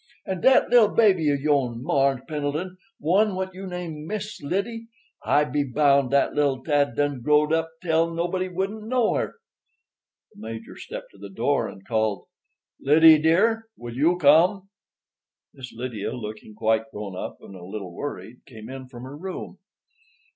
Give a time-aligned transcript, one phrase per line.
[0.25, 6.09] "And dat little baby of yo'n, Mars' Pendleton—one what you name Miss Lyddy—I be bound
[6.09, 9.35] dat little tad done growed up tell nobody wouldn't know her."
[10.33, 12.25] The Major stepped to the door and called:
[12.79, 14.69] "Lydie, dear, will you come?"
[15.53, 19.59] Miss Lydia, looking quite grown up and a little worried, came in from her room.